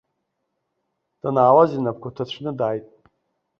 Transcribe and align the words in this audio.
Данаауаз 1.21 1.71
инапқәа 1.73 2.15
ҭацәны 2.15 2.51
дааит. 2.57 2.85